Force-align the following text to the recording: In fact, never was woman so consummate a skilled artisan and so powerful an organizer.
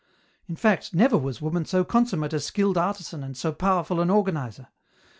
In 0.47 0.55
fact, 0.55 0.95
never 0.95 1.15
was 1.15 1.43
woman 1.43 1.63
so 1.63 1.83
consummate 1.83 2.33
a 2.33 2.39
skilled 2.39 2.75
artisan 2.75 3.23
and 3.23 3.37
so 3.37 3.51
powerful 3.53 4.01
an 4.01 4.09
organizer. 4.09 4.69